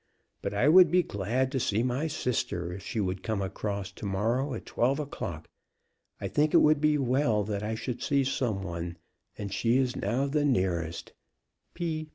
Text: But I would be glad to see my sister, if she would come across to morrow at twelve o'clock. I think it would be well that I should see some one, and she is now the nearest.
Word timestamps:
But 0.41 0.55
I 0.55 0.67
would 0.67 0.89
be 0.89 1.03
glad 1.03 1.51
to 1.51 1.59
see 1.59 1.83
my 1.83 2.07
sister, 2.07 2.73
if 2.73 2.81
she 2.81 2.99
would 2.99 3.21
come 3.21 3.39
across 3.39 3.91
to 3.91 4.05
morrow 4.07 4.55
at 4.55 4.65
twelve 4.65 4.99
o'clock. 4.99 5.47
I 6.19 6.27
think 6.27 6.55
it 6.55 6.63
would 6.63 6.81
be 6.81 6.97
well 6.97 7.43
that 7.43 7.61
I 7.61 7.75
should 7.75 8.01
see 8.01 8.23
some 8.23 8.63
one, 8.63 8.97
and 9.37 9.53
she 9.53 9.77
is 9.77 9.95
now 9.95 10.25
the 10.25 10.43
nearest. 10.43 11.13